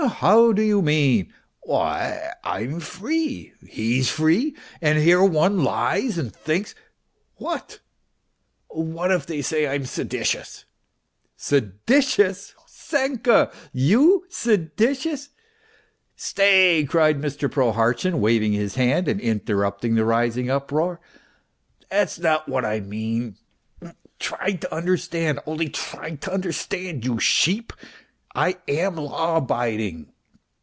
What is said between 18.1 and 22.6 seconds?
waving his hand and in terrupting the rising uproar," that's not